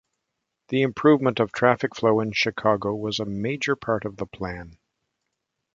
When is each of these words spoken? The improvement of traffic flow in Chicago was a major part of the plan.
The 0.69 0.81
improvement 0.81 1.39
of 1.39 1.51
traffic 1.51 1.93
flow 1.93 2.21
in 2.21 2.31
Chicago 2.31 2.95
was 2.95 3.19
a 3.19 3.25
major 3.25 3.75
part 3.75 4.03
of 4.03 4.17
the 4.17 4.25
plan. 4.25 4.79